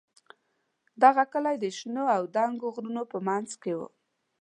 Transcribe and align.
دغه 1.03 1.23
کلی 1.33 1.55
د 1.59 1.65
شنو 1.77 2.03
او 2.15 2.23
دنګو 2.35 2.67
غرونو 2.75 3.03
په 3.11 3.17
منځ 3.27 3.49
کې 3.61 3.73
و. 3.77 3.79